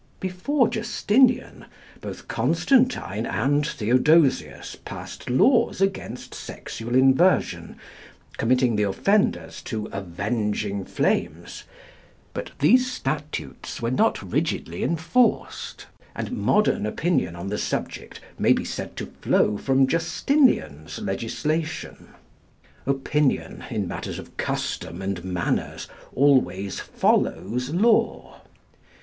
[0.19, 1.65] Before Justinian,
[2.01, 7.75] both Constantine and Theodosius passed laws against sexual inversion,
[8.37, 11.65] committing the offenders to "avenging flames."
[12.33, 18.65] But these statutes were not rigidly enforced, and modern opinion on the subject may be
[18.65, 22.07] said to flow from Justinian's legislation.
[22.87, 28.41] Opinion, in matters of custom and manners, always follows law.